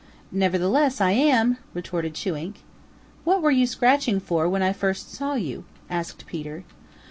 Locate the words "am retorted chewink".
1.11-2.63